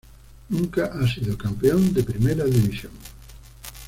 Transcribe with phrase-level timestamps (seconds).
[0.49, 2.91] Nunca ha sido campeón de Primera División.